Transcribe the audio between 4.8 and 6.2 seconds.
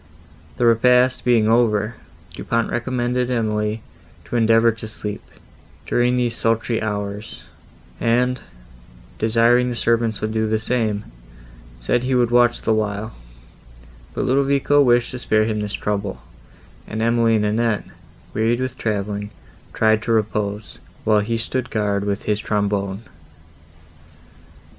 sleep, during